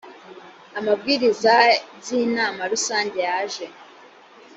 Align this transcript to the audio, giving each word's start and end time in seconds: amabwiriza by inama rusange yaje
amabwiriza 0.79 1.53
by 1.99 2.09
inama 2.21 2.61
rusange 2.71 3.17
yaje 3.27 3.65